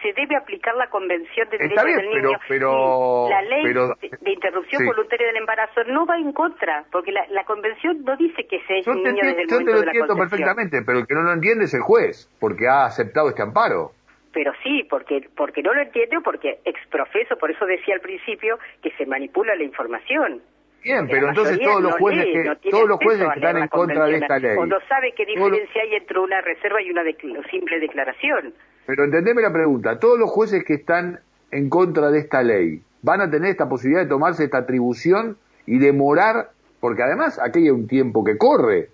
se 0.01 0.13
debe 0.13 0.36
aplicar 0.36 0.75
la 0.75 0.89
Convención 0.89 1.50
de 1.50 1.58
Derechos 1.58 1.84
del 1.84 2.10
Niño. 2.10 2.39
Pero, 2.48 3.27
la 3.30 3.42
ley 3.42 3.74
de, 3.74 4.32
interrupción 4.32 4.86
voluntaria 4.86 5.27
del 5.27 5.38
embarazo 5.38 5.84
no 5.86 6.06
va 6.06 6.18
en 6.18 6.32
contra, 6.34 6.86
porque 6.92 7.12
la, 7.12 7.25
la 7.30 7.44
Convención 7.46 8.04
no 8.04 8.16
dice 8.16 8.46
que 8.48 8.60
se 8.68 8.80
es 8.80 8.88
un 8.88 9.04
niño 9.04 9.24
desde 9.24 9.42
el 9.44 9.50
momento 9.50 9.60
Yo 9.60 9.66
te 9.66 9.72
lo 9.72 9.84
entiendo 9.84 10.16
perfectamente, 10.16 10.82
pero 10.86 11.00
el 11.00 11.08
que 11.08 11.16
no 11.16 11.24
lo 11.24 11.34
entiende 11.34 11.66
es 11.66 11.74
el 11.74 11.82
juez, 11.82 12.30
porque 12.39 12.68
ha 12.68 12.86
aceptado 12.86 13.30
este 13.30 13.42
amparo. 13.42 13.92
Pero 14.34 14.51
sí, 14.62 14.86
porque 14.89 15.27
porque 15.36 15.63
no 15.63 15.74
lo 15.74 15.82
entiende 15.82 16.18
o 16.18 16.22
porque 16.22 16.60
exprofeso, 16.63 17.38
por 17.38 17.50
eso 17.50 17.66
decía 17.66 17.96
al 17.96 18.01
principio 18.01 18.60
que 18.84 18.92
se 18.92 19.06
manipula 19.06 19.56
la 19.56 19.63
información. 19.63 20.42
Bien, 20.84 21.08
pero 21.08 21.30
entonces 21.30 21.60
todos 21.60 21.82
los 21.82 21.96
jueces 21.96 22.25
que, 22.62 22.70
todos 22.70 22.88
los 22.88 22.98
jueces 22.98 23.27
están 23.36 23.58
en 23.58 23.68
contra 23.68 24.06
de 24.06 24.18
esta 24.18 24.38
ley. 24.39 24.56
O 24.58 24.66
no 24.66 24.80
sabe 24.88 25.13
qué 25.13 25.25
diferencia 25.25 25.82
hay 25.82 25.96
entre 25.96 26.20
una 26.20 26.39
reserva 26.42 26.82
y 26.82 26.92
una 26.92 27.04
simple 27.50 27.80
declaración. 27.80 28.54
Pero 28.88 29.03
entendeme 29.03 29.41
la 29.41 29.51
pregunta, 29.51 30.00
todos 30.00 30.17
los 30.17 30.32
jueces 30.32 30.63
que 30.63 30.75
están 30.75 31.20
en 31.51 31.70
contra 31.70 32.10
de 32.10 32.20
esta 32.20 32.41
ley 32.41 32.82
van 33.01 33.20
a 33.20 33.29
tener 33.29 33.51
esta 33.51 33.67
posibilidad 33.67 34.03
de 34.03 34.10
tomarse 34.10 34.46
esta 34.46 34.60
atribución 34.60 35.38
y 35.65 35.77
demorar, 35.77 36.51
porque 36.79 37.03
además 37.03 37.38
aquí 37.44 37.60
hay 37.60 37.70
un 37.70 37.86
tiempo 37.86 38.24
que 38.24 38.38
corre 38.38 38.88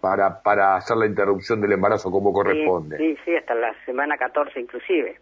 para, 0.00 0.40
para 0.42 0.76
hacer 0.76 0.96
la 0.96 1.06
interrupción 1.06 1.60
del 1.60 1.72
embarazo 1.72 2.10
como 2.10 2.32
corresponde. 2.32 2.96
Sí, 2.96 3.16
sí, 3.22 3.36
hasta 3.36 3.54
la 3.54 3.74
semana 3.84 4.16
14 4.16 4.58
inclusive. 4.58 5.16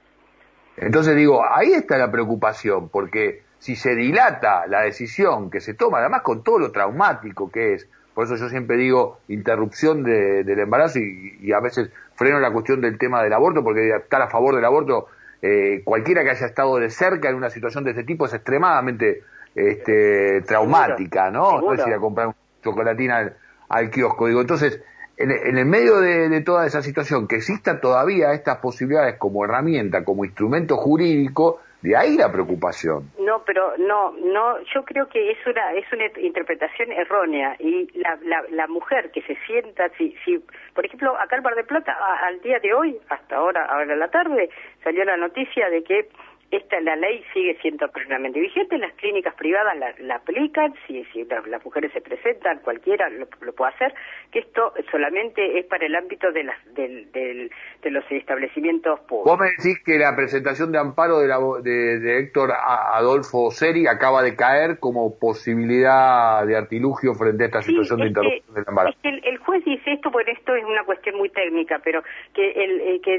Entonces 0.76 1.16
digo, 1.16 1.42
ahí 1.44 1.72
está 1.72 1.98
la 1.98 2.10
preocupación, 2.10 2.90
porque 2.90 3.42
si 3.58 3.74
se 3.74 3.96
dilata 3.96 4.68
la 4.68 4.82
decisión 4.82 5.50
que 5.50 5.60
se 5.60 5.74
toma, 5.74 5.98
además 5.98 6.22
con 6.22 6.44
todo 6.44 6.60
lo 6.60 6.70
traumático 6.70 7.50
que 7.50 7.74
es, 7.74 7.90
por 8.14 8.26
eso 8.26 8.36
yo 8.36 8.48
siempre 8.48 8.76
digo 8.76 9.18
interrupción 9.28 10.02
del 10.02 10.58
embarazo 10.58 10.98
y, 10.98 11.52
a 11.52 11.60
veces 11.60 11.90
freno 12.14 12.40
la 12.40 12.52
cuestión 12.52 12.80
del 12.80 12.98
tema 12.98 13.22
del 13.22 13.32
aborto, 13.32 13.64
porque 13.64 13.90
estar 13.90 14.20
a 14.20 14.28
favor 14.28 14.54
del 14.54 14.64
aborto, 14.64 15.06
eh, 15.40 15.80
cualquiera 15.84 16.22
que 16.22 16.30
haya 16.30 16.46
estado 16.46 16.76
de 16.76 16.90
cerca 16.90 17.30
en 17.30 17.36
una 17.36 17.50
situación 17.50 17.84
de 17.84 17.90
este 17.90 18.04
tipo 18.04 18.26
es 18.26 18.34
extremadamente 18.34 19.22
este, 19.54 20.42
traumática, 20.42 21.30
¿no? 21.30 21.60
No 21.60 21.72
es 21.72 21.86
ir 21.86 21.94
a 21.94 21.98
comprar 21.98 22.28
un 22.28 22.34
chocolatina 22.62 23.32
al, 23.68 23.90
kiosco. 23.90 24.26
Digo, 24.26 24.40
entonces, 24.40 24.80
en, 25.16 25.30
el 25.30 25.66
medio 25.66 26.00
de, 26.00 26.28
de, 26.28 26.40
toda 26.42 26.66
esa 26.66 26.82
situación, 26.82 27.26
que 27.26 27.36
exista 27.36 27.80
todavía 27.80 28.32
estas 28.34 28.58
posibilidades 28.58 29.16
como 29.16 29.44
herramienta, 29.44 30.04
como 30.04 30.24
instrumento 30.24 30.76
jurídico, 30.76 31.60
de 31.82 31.96
ahí 31.96 32.16
la 32.16 32.30
preocupación. 32.30 33.10
No, 33.18 33.42
pero 33.44 33.76
no, 33.76 34.12
no, 34.12 34.60
yo 34.74 34.84
creo 34.84 35.08
que 35.08 35.32
es 35.32 35.38
una 35.46 35.72
es 35.72 35.84
una 35.92 36.06
interpretación 36.20 36.92
errónea 36.92 37.56
y 37.58 37.88
la, 37.98 38.18
la, 38.22 38.42
la 38.50 38.66
mujer 38.68 39.10
que 39.10 39.22
se 39.22 39.36
sienta, 39.46 39.88
si, 39.98 40.14
si, 40.24 40.38
por 40.74 40.86
ejemplo, 40.86 41.18
acá 41.18 41.36
en 41.36 41.42
Bar 41.42 41.56
de 41.56 41.64
Plata, 41.64 41.96
al 42.22 42.40
día 42.40 42.58
de 42.60 42.72
hoy, 42.72 42.98
hasta 43.08 43.36
ahora, 43.36 43.66
ahora 43.66 43.92
en 43.92 43.98
la 43.98 44.08
tarde, 44.08 44.48
salió 44.84 45.04
la 45.04 45.16
noticia 45.16 45.68
de 45.70 45.82
que 45.82 46.08
esta 46.52 46.78
la 46.80 46.96
ley 46.96 47.24
sigue 47.32 47.56
siendo 47.62 47.88
plenamente 47.88 48.38
vigente, 48.38 48.76
las 48.76 48.92
clínicas 48.94 49.34
privadas 49.34 49.74
la, 49.98 50.16
aplican, 50.16 50.74
si, 50.86 51.02
si 51.06 51.24
las, 51.24 51.64
mujeres 51.64 51.90
se 51.92 52.02
presentan, 52.02 52.60
cualquiera 52.60 53.08
lo, 53.08 53.26
puede 53.54 53.72
hacer, 53.72 53.94
que 54.30 54.40
esto 54.40 54.74
solamente 54.90 55.58
es 55.58 55.64
para 55.64 55.86
el 55.86 55.94
ámbito 55.94 56.30
de, 56.30 56.44
las, 56.44 56.74
del, 56.74 57.10
de 57.10 57.90
los 57.90 58.04
establecimientos 58.10 59.00
públicos. 59.00 59.32
Vos 59.32 59.40
me 59.40 59.50
decís 59.56 59.82
que 59.82 59.98
la 59.98 60.14
presentación 60.14 60.72
de 60.72 60.78
amparo 60.78 61.20
de, 61.20 61.28
la, 61.28 61.38
de, 61.62 62.18
Héctor 62.18 62.50
Adolfo 62.52 63.50
Seri 63.50 63.86
acaba 63.86 64.22
de 64.22 64.36
caer 64.36 64.78
como 64.78 65.18
posibilidad 65.18 66.46
de 66.46 66.56
artilugio 66.56 67.14
frente 67.14 67.44
a 67.44 67.46
esta 67.46 67.62
situación 67.62 68.00
de 68.00 68.08
interrupción 68.08 68.54
del 68.54 68.64
embarazo. 68.68 68.96
Es 69.02 69.02
que 69.02 69.28
el, 69.28 69.38
juez 69.38 69.64
dice 69.64 69.92
esto, 69.92 70.10
bueno, 70.10 70.30
esto 70.30 70.54
es 70.54 70.64
una 70.64 70.84
cuestión 70.84 71.16
muy 71.16 71.30
técnica, 71.30 71.80
pero 71.82 72.02
que, 72.34 72.50
el, 72.50 72.80
eh, 72.80 73.00
que 73.02 73.18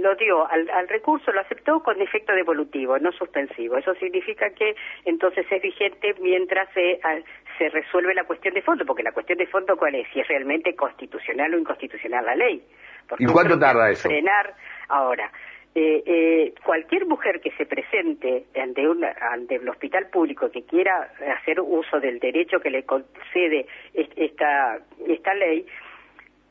lo 0.00 0.14
dio 0.16 0.50
al, 0.50 0.68
al 0.70 0.88
recurso, 0.88 1.30
lo 1.32 1.40
aceptó 1.40 1.82
con 1.82 2.00
efecto 2.00 2.32
de 2.32 2.42
voluntad 2.42 2.61
no 3.00 3.12
suspensivo. 3.12 3.76
Eso 3.76 3.94
significa 3.94 4.50
que 4.50 4.74
entonces 5.04 5.46
es 5.50 5.62
vigente 5.62 6.14
mientras 6.20 6.68
se, 6.72 7.00
se 7.58 7.68
resuelve 7.68 8.14
la 8.14 8.24
cuestión 8.24 8.54
de 8.54 8.62
fondo, 8.62 8.84
porque 8.84 9.02
la 9.02 9.12
cuestión 9.12 9.38
de 9.38 9.46
fondo 9.46 9.76
cuál 9.76 9.94
es, 9.94 10.06
si 10.12 10.20
es 10.20 10.28
realmente 10.28 10.74
constitucional 10.74 11.54
o 11.54 11.58
inconstitucional 11.58 12.24
la 12.24 12.36
ley. 12.36 12.62
¿Y 13.18 13.26
cuánto 13.26 13.58
tarda 13.58 13.90
eso? 13.90 14.08
Frenar 14.08 14.54
ahora. 14.88 15.30
Eh, 15.74 16.02
eh, 16.04 16.54
cualquier 16.62 17.06
mujer 17.06 17.40
que 17.40 17.50
se 17.52 17.64
presente 17.64 18.44
ante, 18.60 18.86
una, 18.86 19.16
ante 19.32 19.54
el 19.54 19.66
hospital 19.66 20.08
público 20.08 20.50
que 20.50 20.64
quiera 20.64 21.10
hacer 21.38 21.60
uso 21.60 21.98
del 21.98 22.18
derecho 22.18 22.60
que 22.60 22.68
le 22.68 22.84
concede 22.84 23.66
esta, 23.94 24.80
esta 25.08 25.32
ley, 25.32 25.66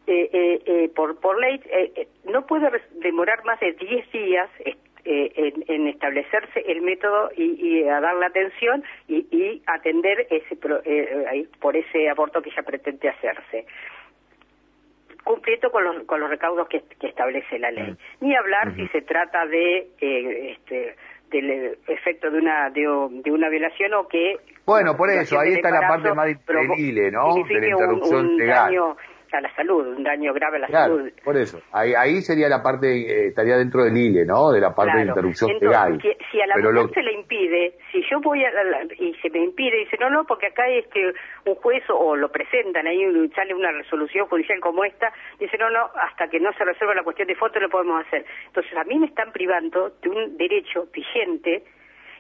eh, 0.08 0.30
eh, 0.34 0.62
eh 0.66 0.92
por, 0.96 1.20
por 1.20 1.40
ley 1.40 1.62
no 2.26 2.48
puede 2.48 2.72
demorar 2.94 3.46
más 3.46 3.60
de 3.60 3.74
10 3.74 4.12
días 4.12 4.50
eh, 5.06 5.54
en, 5.68 5.88
establecerse 5.88 6.60
el 6.68 6.82
método 6.82 7.32
y, 7.36 7.84
a 7.88 8.00
dar 8.00 8.16
la 8.16 8.28
atención 8.28 8.84
y, 9.08 9.62
atender 9.66 10.28
ese 10.30 10.58
eh, 10.86 11.48
por 11.60 11.76
ese 11.76 12.10
aborto 12.10 12.42
que 12.42 12.50
ella 12.50 12.64
pretende 12.64 13.10
hacerse. 13.10 13.66
Cumpliendo 15.24 15.72
con 15.72 15.84
los, 15.84 16.04
con 16.06 16.20
los 16.20 16.30
recaudos 16.30 16.68
que, 16.68 16.84
establece 17.02 17.60
la 17.60 17.72
ley. 17.72 17.96
Ni 18.20 18.36
hablar 18.36 18.76
si 18.76 18.88
se 18.88 19.02
trata 19.02 19.46
de 19.46 19.88
eh, 20.00 20.52
este, 20.52 20.96
del 21.32 21.78
efecto 21.88 22.30
de 22.30 22.38
una 22.38 22.70
de, 22.70 22.88
una 23.32 23.50
violación 23.50 23.94
o 23.94 24.08
que 24.08 24.38
bueno 24.66 24.96
por 24.98 25.10
eso 25.10 25.40
ahí 25.40 25.54
está 25.54 25.72
la 25.72 25.88
parte 25.88 26.14
más 26.14 26.28
difícil 26.28 27.12
no 27.12 27.34
de 27.36 27.60
la 27.62 27.68
interrupción 27.68 28.38
legal 28.38 28.96
a 29.38 29.42
la 29.42 29.54
salud, 29.56 29.88
un 29.88 30.04
daño 30.04 30.34
grave 30.34 30.58
a 30.58 30.60
la 30.60 30.68
salud. 30.68 31.12
Por 31.24 31.38
eso, 31.38 31.60
ahí, 31.72 31.94
ahí 31.94 32.22
sería 32.22 32.50
la 32.50 32.62
parte, 32.62 32.88
eh, 32.88 33.28
estaría 33.28 33.58
dentro 33.58 33.84
del 33.84 33.96
ILE, 33.96 34.26
¿no? 34.26 34.52
De 34.52 34.60
la 34.60 34.74
parte 34.74 34.98
de 34.98 35.06
interrupción 35.06 35.52
legal. 35.60 36.00
Si, 36.32 36.42
a 36.42 36.48
la 36.48 36.58
mujer 36.58 36.94
se 36.94 37.02
le 37.02 37.14
impide, 37.14 37.78
si 37.92 38.02
yo 38.10 38.20
voy 38.22 38.44
a 38.44 38.52
y 38.98 39.14
se 39.22 39.30
me 39.30 39.40
impide, 39.40 39.78
dice, 39.78 39.98
no, 40.00 40.10
no, 40.10 40.26
porque 40.26 40.48
acá 40.48 40.68
este 40.68 41.14
un 41.46 41.56
juez 41.56 41.84
o 41.90 42.16
lo 42.16 42.30
presentan, 42.30 42.88
ahí 42.88 43.02
sale 43.36 43.54
una 43.54 43.72
resolución 43.72 44.28
judicial 44.28 44.60
como 44.60 44.84
esta, 44.84 45.12
dice, 45.40 45.58
no, 45.58 45.70
no, 45.70 45.90
hasta 45.96 46.28
que 46.28 46.40
no 46.40 46.52
se 46.54 46.64
resuelva 46.64 46.96
la 46.96 47.04
cuestión 47.04 47.28
de 47.28 47.36
foto 47.36 47.60
lo 47.60 47.70
podemos 47.70 48.06
hacer. 48.06 48.26
Entonces, 48.48 48.76
a 48.78 48.84
mí 48.84 49.00
me 49.00 49.08
están 49.08 49.32
privando 49.32 49.92
de 50.02 50.10
un 50.10 50.38
derecho 50.38 50.88
vigente 50.94 51.64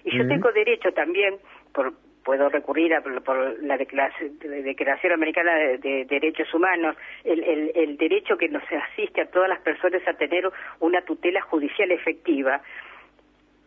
y 0.03 0.18
yo 0.18 0.27
tengo 0.27 0.51
derecho 0.51 0.91
también 0.94 1.38
por 1.74 1.94
puedo 2.23 2.49
recurrir 2.49 2.93
a, 2.93 3.01
por 3.01 3.61
la 3.63 3.77
Declaración, 3.77 5.11
Americana 5.13 5.55
de, 5.55 6.05
Derechos 6.09 6.53
Humanos, 6.53 6.95
el, 7.23 7.43
el, 7.43 7.71
el, 7.75 7.97
derecho 7.97 8.37
que 8.37 8.49
nos 8.49 8.63
asiste 8.63 9.21
a 9.21 9.25
todas 9.25 9.49
las 9.49 9.59
personas 9.61 10.01
a 10.07 10.13
tener 10.13 10.49
una 10.79 11.01
tutela 11.01 11.41
judicial 11.41 11.91
efectiva. 11.91 12.61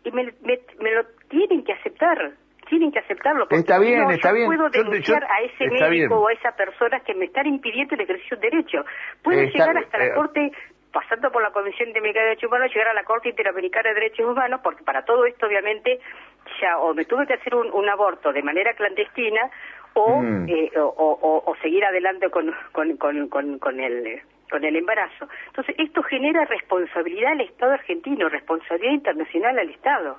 Y 0.04 0.10
me, 0.10 0.32
me, 0.42 0.92
lo 0.92 1.04
tienen 1.28 1.64
que 1.64 1.72
aceptar, 1.72 2.32
tienen 2.68 2.92
que 2.92 2.98
aceptarlo. 2.98 3.48
Porque 3.48 3.60
está 3.60 3.78
bien, 3.78 4.10
está 4.10 4.30
yo 4.30 4.34
bien. 4.36 4.46
puedo 4.46 4.68
denunciar 4.68 5.24
a 5.24 5.42
ese 5.42 5.66
médico 5.66 6.16
o 6.16 6.28
a 6.28 6.32
esa 6.32 6.52
persona 6.52 7.00
que 7.00 7.14
me 7.14 7.26
están 7.26 7.46
impidiendo 7.46 7.94
el 7.94 8.02
ejercicio 8.02 8.36
de 8.36 8.50
derecho. 8.50 8.84
Puede 9.22 9.50
llegar 9.50 9.76
hasta 9.76 9.98
la 9.98 10.06
eh, 10.06 10.14
Corte 10.14 10.52
pasando 10.94 11.32
por 11.32 11.42
la 11.42 11.50
Comisión 11.50 11.88
Interamericana 11.88 12.26
de 12.26 12.30
Derechos 12.30 12.48
Humanos, 12.48 12.70
llegar 12.72 12.88
a 12.88 12.94
la 12.94 13.02
Corte 13.02 13.28
Interamericana 13.28 13.88
de 13.88 13.94
Derechos 13.96 14.26
Humanos, 14.26 14.60
porque 14.62 14.84
para 14.84 15.04
todo 15.04 15.26
esto, 15.26 15.46
obviamente, 15.46 15.98
ya 16.60 16.78
o 16.78 16.94
me 16.94 17.04
tuve 17.04 17.26
que 17.26 17.34
hacer 17.34 17.54
un, 17.54 17.88
aborto 17.88 18.32
de 18.32 18.42
manera 18.42 18.74
clandestina 18.74 19.50
o, 19.94 20.20
mm. 20.20 20.48
eh, 20.48 20.72
o, 20.76 21.54
seguir 21.62 21.84
adelante 21.84 22.30
con, 22.30 22.52
con, 22.72 22.96
con, 22.96 23.28
con, 23.58 23.80
el 23.80 24.22
con 24.50 24.64
el 24.64 24.76
embarazo. 24.76 25.28
Entonces, 25.48 25.74
esto 25.78 26.02
genera 26.02 26.44
responsabilidad 26.44 27.32
al 27.32 27.40
Estado 27.40 27.72
argentino, 27.72 28.28
responsabilidad 28.28 28.92
internacional 28.92 29.58
al 29.58 29.70
Estado. 29.70 30.18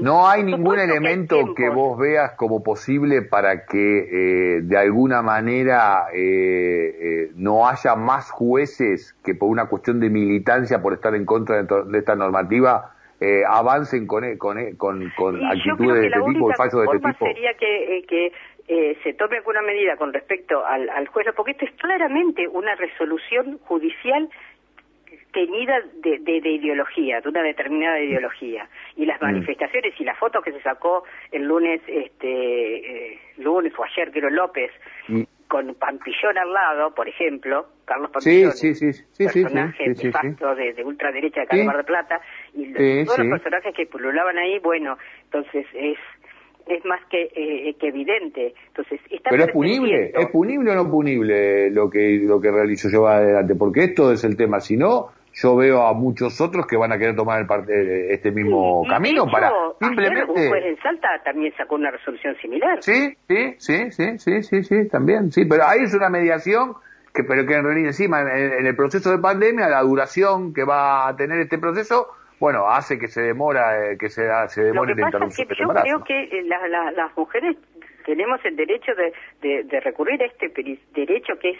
no 0.00 0.28
hay 0.28 0.44
ningún 0.44 0.78
elemento 0.78 1.54
que, 1.54 1.68
vos 1.68 1.98
veas 1.98 2.32
como 2.36 2.62
posible 2.62 3.22
para 3.22 3.64
que 3.64 4.58
eh, 4.58 4.60
de 4.62 4.76
alguna 4.76 5.22
manera 5.22 6.08
eh, 6.14 7.30
no 7.34 7.66
haya 7.66 7.96
más 7.96 8.30
jueces 8.30 9.16
que 9.24 9.34
por 9.34 9.48
una 9.48 9.66
cuestión 9.66 9.98
de 9.98 10.10
militancia, 10.10 10.82
por 10.82 10.92
estar 10.92 11.14
en 11.14 11.24
contra 11.24 11.62
de 11.62 11.98
esta 11.98 12.14
normativa, 12.14 12.92
eh, 13.22 13.44
avancen 13.46 14.08
con, 14.08 14.24
eh, 14.24 14.36
con, 14.36 14.58
eh, 14.58 14.74
con, 14.76 15.08
con 15.16 15.44
actitudes 15.46 16.00
de 16.00 16.06
este 16.08 16.20
tipo, 16.32 16.52
fallos 16.54 16.72
de 16.72 16.84
este 16.86 16.98
tipo. 16.98 17.26
sería 17.26 17.54
que, 17.54 18.04
que 18.08 18.32
se 19.04 19.14
tome 19.14 19.36
alguna 19.36 19.62
medida 19.62 19.96
con 19.96 20.12
respecto 20.12 20.66
al, 20.66 20.90
al 20.90 21.06
juez, 21.06 21.28
porque 21.36 21.52
esto 21.52 21.66
es 21.66 21.72
claramente 21.72 22.48
una 22.48 22.74
resolución 22.74 23.58
judicial 23.58 24.28
teñida 25.32 25.80
de, 26.02 26.18
de, 26.18 26.50
ideología, 26.50 27.20
de 27.20 27.28
una 27.28 27.42
determinada 27.42 28.00
ideología. 28.00 28.68
Y 28.96 29.06
las 29.06 29.20
mm. 29.20 29.24
manifestaciones 29.24 29.94
y 30.00 30.04
las 30.04 30.18
fotos 30.18 30.42
que 30.42 30.50
se 30.50 30.60
sacó 30.62 31.04
el 31.30 31.44
lunes, 31.44 31.80
este, 31.86 33.20
lunes 33.38 33.72
o 33.78 33.84
ayer, 33.84 34.10
creo, 34.10 34.30
López, 34.30 34.72
mm 35.06 35.22
con 35.52 35.74
Pampillón 35.74 36.38
al 36.38 36.50
lado, 36.50 36.94
por 36.94 37.06
ejemplo, 37.06 37.66
Carlos 37.84 38.10
Pampillón, 38.10 38.52
sí, 38.52 38.74
sí, 38.74 38.90
sí, 38.94 39.24
personaje 39.26 39.92
de 39.92 40.10
facto 40.10 40.54
de, 40.54 40.82
ultraderecha 40.82 41.42
de 41.42 41.46
Calamar 41.46 41.76
de 41.76 41.84
Plata, 41.84 42.20
y 42.54 42.72
todos 43.04 43.18
los 43.18 43.28
personajes 43.38 43.74
que 43.76 43.84
pululaban 43.84 44.38
ahí, 44.38 44.58
bueno, 44.60 44.96
entonces 45.24 45.66
es 45.74 45.98
es 46.66 46.82
más 46.86 47.00
que, 47.10 47.28
eh, 47.34 47.74
que 47.78 47.88
evidente. 47.88 48.54
Entonces, 48.68 49.00
está 49.10 49.28
Pero 49.28 49.44
es 49.44 49.52
punible, 49.52 50.12
es 50.14 50.26
punible 50.28 50.70
o 50.70 50.74
no 50.74 50.90
punible 50.90 51.70
lo 51.70 51.90
que 51.90 52.20
lo 52.22 52.40
que 52.40 52.50
realizó 52.50 52.88
llevar 52.88 53.16
adelante, 53.16 53.54
porque 53.54 53.84
esto 53.84 54.10
es 54.10 54.24
el 54.24 54.38
tema, 54.38 54.58
si 54.60 54.78
no 54.78 55.10
yo 55.34 55.56
veo 55.56 55.82
a 55.86 55.94
muchos 55.94 56.40
otros 56.40 56.66
que 56.66 56.76
van 56.76 56.92
a 56.92 56.98
querer 56.98 57.16
tomar 57.16 57.40
el 57.40 57.70
eh, 57.70 58.12
este 58.12 58.30
mismo 58.30 58.84
camino 58.88 59.26
para 59.26 59.50
simplemente 59.80 60.30
un 60.30 60.48
juez 60.48 60.64
en 60.64 60.76
Salta 60.82 61.08
también 61.24 61.52
sacó 61.56 61.76
una 61.76 61.90
resolución 61.90 62.36
similar. 62.36 62.82
Sí 62.82 63.16
sí 63.28 63.54
sí 63.58 63.90
sí 63.90 64.18
sí 64.18 64.42
sí 64.42 64.62
sí 64.62 64.88
también 64.88 65.32
sí 65.32 65.44
pero 65.46 65.64
ahí 65.66 65.80
es 65.82 65.94
una 65.94 66.10
mediación 66.10 66.74
que 67.14 67.24
pero 67.24 67.46
que 67.46 67.54
en 67.54 67.64
realidad 67.64 67.88
encima 67.88 68.20
en, 68.22 68.66
el 68.66 68.76
proceso 68.76 69.10
de 69.10 69.18
pandemia 69.18 69.68
la 69.68 69.82
duración 69.82 70.52
que 70.52 70.64
va 70.64 71.08
a 71.08 71.16
tener 71.16 71.40
este 71.40 71.58
proceso 71.58 72.08
bueno 72.38 72.68
hace 72.68 72.98
que 72.98 73.08
se 73.08 73.22
demora 73.22 73.92
eh, 73.92 73.96
que 73.98 74.10
se 74.10 74.28
se 74.48 74.64
demore 74.64 74.94
la 74.94 75.06
interrupción 75.06 75.48
yo 75.48 75.68
creo 75.68 76.04
que 76.04 76.24
eh, 76.24 76.44
las 76.44 77.16
mujeres 77.16 77.56
tenemos 78.04 78.44
el 78.44 78.56
derecho 78.56 78.92
de, 78.94 79.62
de 79.64 79.80
recurrir 79.80 80.20
a 80.22 80.26
este 80.26 80.48
derecho 80.92 81.34
que 81.40 81.50
es 81.50 81.58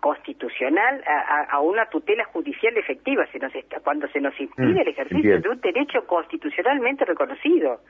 constitucional 0.00 1.02
a, 1.06 1.60
una 1.60 1.86
tutela 1.86 2.24
judicial 2.24 2.76
efectiva 2.76 3.26
se 3.32 3.38
nos 3.38 3.52
cuando 3.84 4.08
se 4.08 4.20
nos 4.20 4.38
impide 4.40 4.74
mm, 4.74 4.78
el 4.78 4.88
ejercicio 4.88 5.40
de 5.40 5.48
un 5.48 5.60
derecho 5.60 6.06
constitucionalmente 6.06 7.04
reconocido. 7.04 7.80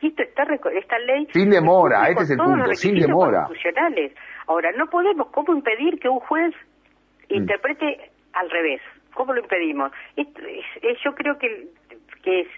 Y 0.00 0.08
esto 0.08 0.22
está 0.22 0.44
esta 0.72 0.98
ley 1.00 1.26
sin 1.32 1.50
demora 1.50 2.08
este 2.08 2.22
es 2.22 2.30
el 2.30 2.38
punto 2.38 2.74
sin 2.74 2.98
demora. 2.98 3.44
constitucionales. 3.46 4.12
Ahora 4.46 4.70
no 4.72 4.86
podemos 4.86 5.28
cómo 5.28 5.54
impedir 5.54 5.98
que 5.98 6.08
un 6.08 6.20
juez 6.20 6.54
mm. 7.28 7.34
interprete 7.34 8.10
al 8.32 8.50
revés 8.50 8.80
cómo 9.14 9.32
lo 9.32 9.40
impedimos 9.40 9.90
yo 11.04 11.14
creo 11.14 11.38
que 11.38 11.68
que 12.22 12.40
es 12.40 12.48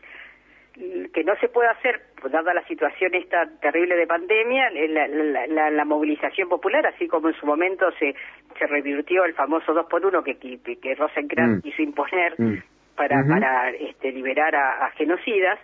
que 1.13 1.25
no 1.25 1.35
se 1.37 1.49
puede 1.49 1.69
hacer, 1.69 2.01
dada 2.31 2.55
la 2.55 2.67
situación 2.67 3.15
esta 3.15 3.47
terrible 3.61 3.97
de 3.97 4.07
pandemia, 4.07 4.71
la, 4.71 5.71
la, 5.71 5.85
movilización 5.85 6.49
popular, 6.49 6.87
así 6.87 7.09
como 7.09 7.29
en 7.29 7.35
su 7.35 7.45
momento 7.45 7.91
se, 7.99 8.15
se 8.61 8.67
revirtió 8.67 9.25
el 9.25 9.33
famoso 9.33 9.73
2 9.73 9.87
por 9.87 10.05
1 10.05 10.23
que, 10.23 10.37
que, 10.37 10.77
que 10.77 10.95
Rosenkrantz 10.95 11.59
mm. 11.59 11.61
quiso 11.63 11.83
imponer 11.83 12.35
mm. 12.39 12.63
para, 12.95 13.25
para 13.27 13.71
este, 13.71 14.13
liberar 14.13 14.55
a, 14.55 14.91
genocidas, 14.91 15.59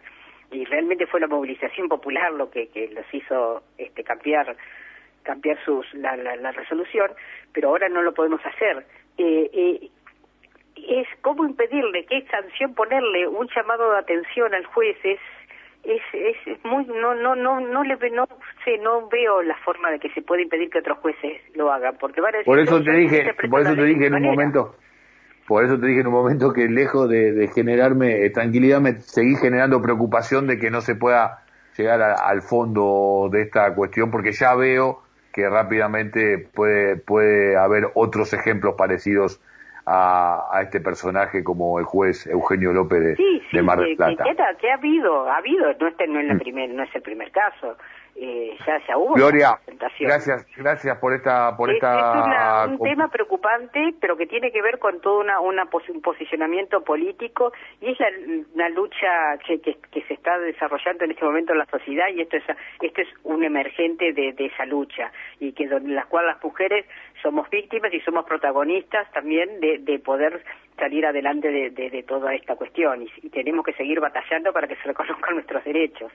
y 0.51 0.65
realmente 0.65 1.07
fue 1.07 1.21
la 1.21 1.27
movilización 1.27 1.89
popular 1.89 2.33
lo 2.33 2.51
que, 2.51 2.69
que 2.69 2.89
los 2.89 3.05
hizo 3.13 3.63
este, 3.77 4.03
cambiar 4.03 4.57
cambiar 5.23 5.59
sus, 5.65 5.93
la, 5.93 6.17
la, 6.17 6.53
resolución, 6.53 7.11
pero 7.53 7.71
ahora 7.71 7.89
no 7.89 8.01
lo 8.01 8.15
podemos 8.15 8.41
hacer. 8.47 8.87
Eh, 9.19 9.51
eh, 9.53 9.91
es 10.77 11.09
cómo 11.21 11.45
impedirle, 11.45 12.07
qué 12.07 12.25
sanción 12.31 12.75
ponerle, 12.75 13.27
un 13.27 13.49
llamado 13.49 13.91
de 13.91 13.99
atención 13.99 14.55
al 14.55 14.65
juez 14.67 14.97
es 15.03 15.19
es, 15.87 16.37
es 16.47 16.65
muy 16.65 16.85
no 16.87 17.15
no 17.15 17.35
no 17.35 17.61
no 17.61 17.85
le 17.85 17.97
no 18.11 18.27
sé 18.65 18.79
no 18.79 19.09
veo 19.09 19.43
la 19.43 19.57
forma 19.59 19.91
de 19.91 19.99
que 19.99 20.11
se 20.11 20.23
pueda 20.23 20.43
impedir 20.43 20.69
que 20.71 20.81
otros 20.81 20.99
jueces 20.99 21.41
lo 21.55 21.73
hagan 21.73 21.97
porque 21.99 22.21
van 22.21 22.35
a 22.35 22.39
por 22.45 22.59
eso 22.59 22.83
te 22.83 22.93
dije 22.93 23.35
por 23.49 23.61
eso 23.61 23.75
te 23.75 23.85
dije 23.85 24.07
en 24.07 24.15
un 24.15 24.23
momento 24.23 24.75
por 25.47 25.65
eso 25.65 25.79
te 25.79 25.87
dije 25.87 26.01
en 26.01 26.09
un 26.09 26.13
momento 26.13 26.53
que 26.53 26.67
lejos 26.69 27.09
de, 27.09 27.49
generarme 27.55 28.29
tranquilidad 28.31 28.81
me 28.81 28.95
seguí 29.01 29.37
generando 29.37 29.81
preocupación 29.81 30.49
de 30.49 30.59
que 30.59 30.71
no 30.71 30.81
se 30.81 30.97
pueda 30.97 31.45
llegar 31.77 32.03
al 32.03 32.43
fondo 32.43 33.29
de 33.31 33.43
esta 33.43 33.73
cuestión 33.75 34.11
porque 34.11 34.33
ya 34.33 34.55
veo 34.55 35.03
que 35.33 35.49
rápidamente 35.49 36.39
puede 36.39 36.97
puede 36.97 37.57
haber 37.57 37.91
otros 37.95 38.33
ejemplos 38.33 38.75
parecidos 38.77 39.41
a, 39.87 40.49
a, 40.51 40.63
este 40.63 40.81
personaje 40.81 41.45
como 41.45 41.79
el 41.79 41.85
juez 41.85 42.27
Eugenio 42.27 42.73
López 42.73 43.17
de, 43.53 43.63
Mar 43.63 43.79
del 43.79 43.97
Plata. 43.97 44.25
Sí, 44.25 44.31
que, 44.31 44.57
que, 44.59 44.71
ha 44.71 44.75
habido, 44.75 45.31
ha 45.31 45.37
habido, 45.37 45.73
no, 45.81 45.87
este 45.87 46.07
no, 46.09 46.21
es 46.21 46.27
la 46.27 46.35
mm. 46.35 46.39
primer, 46.39 46.71
no 46.71 46.83
es 46.83 46.95
el 46.95 47.03
primer 47.03 47.31
caso. 47.31 47.77
Eh, 48.19 48.57
ya, 48.67 48.81
ya 48.89 48.97
hubo 48.97 49.13
Gloria, 49.15 49.59
gracias, 50.01 50.47
gracias 50.57 50.99
por 50.99 51.13
esta, 51.13 51.55
por 51.55 51.69
es, 51.69 51.77
esta. 51.77 52.65
Es 52.65 52.71
un 52.71 52.79
tema 52.79 53.09
preocupante, 53.09 53.95
pero 54.01 54.17
que 54.17 54.27
tiene 54.27 54.51
que 54.51 54.63
ver 54.63 54.79
con 54.79 55.03
todo 55.03 55.21
una, 55.21 55.39
una 55.41 55.69
un 55.89 56.01
posicionamiento 56.01 56.83
político 56.83 57.53
y 57.83 57.93
es 57.93 58.01
la, 58.01 58.09
una 58.55 58.69
lucha 58.71 59.37
que, 59.47 59.61
que, 59.61 59.77
que, 59.91 60.03
se 60.05 60.15
está 60.15 60.39
desarrollando 60.39 61.05
en 61.05 61.11
este 61.11 61.27
momento 61.27 61.53
en 61.53 61.59
la 61.59 61.67
sociedad 61.67 62.07
y 62.09 62.23
esto 62.23 62.39
es, 62.39 62.45
esto 62.81 63.03
es 63.03 63.09
un 63.25 63.45
emergente 63.45 64.15
de, 64.15 64.33
de 64.33 64.47
esa 64.47 64.65
lucha 64.65 65.13
y 65.39 65.53
que 65.53 65.65
en 65.65 65.95
la 65.95 66.05
cual 66.07 66.27
las 66.27 66.43
mujeres 66.43 66.87
somos 67.23 67.51
víctimas 67.51 67.93
y 67.93 68.01
somos 68.01 68.25
protagonistas 68.25 69.11
también 69.13 69.61
de, 69.61 69.79
de 69.79 69.99
poder 69.99 70.43
salir 70.79 71.07
adelante 71.07 71.51
de, 71.51 71.71
de, 71.71 72.03
toda 72.03 72.35
esta 72.35 72.55
cuestión 72.55 73.03
y, 73.03 73.29
tenemos 73.31 73.65
que 73.65 73.73
seguir 73.75 74.01
batallando 74.01 74.53
para 74.53 74.69
que 74.69 74.77
se 74.77 74.85
reconozcan 74.85 75.35
nuestros 75.35 75.65
derechos. 75.65 76.13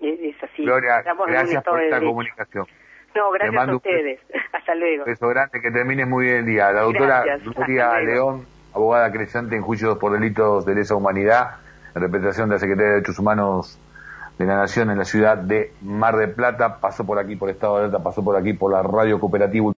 Es, 0.00 0.42
así. 0.42 0.64
Gloria, 0.64 1.02
gracias 1.26 1.64
por 1.64 1.80
esta 1.82 2.00
comunicación. 2.00 2.66
No, 3.14 3.30
gracias 3.32 3.68
a 3.68 3.74
ustedes. 3.74 4.20
Hasta 4.52 4.74
luego. 4.74 5.04
Beso 5.04 5.28
grande, 5.28 5.60
que 5.60 5.70
termines 5.70 6.06
muy 6.06 6.26
bien 6.26 6.36
el 6.38 6.46
día. 6.46 6.72
La 6.72 6.82
doctora 6.82 7.24
Gloria 7.38 7.98
León, 8.00 8.46
abogada 8.74 9.10
creciente 9.10 9.56
en 9.56 9.62
juicios 9.62 9.98
por 9.98 10.12
delitos 10.12 10.64
de 10.64 10.74
lesa 10.74 10.94
humanidad, 10.94 11.56
en 11.94 12.02
representación 12.02 12.48
de 12.48 12.54
la 12.54 12.58
Secretaría 12.60 12.88
de 12.88 12.94
Derechos 12.96 13.18
Humanos 13.18 13.78
de 14.38 14.46
la 14.46 14.56
Nación 14.56 14.90
en 14.90 14.96
la 14.96 15.04
ciudad 15.04 15.36
de 15.36 15.72
Mar 15.82 16.16
del 16.16 16.32
Plata, 16.32 16.80
pasó 16.80 17.04
por 17.04 17.18
aquí 17.18 17.36
por 17.36 17.50
Estado 17.50 17.78
de 17.78 17.84
Alta, 17.86 18.02
pasó 18.02 18.24
por 18.24 18.36
aquí 18.36 18.54
por 18.54 18.72
la 18.72 18.82
Radio 18.82 19.20
Cooperativa. 19.20 19.66